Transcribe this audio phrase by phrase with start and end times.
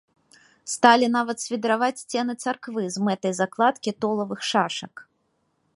[0.75, 5.05] Сталі нават свідраваць сцены царквы з мэтай закладкі толавых шашак.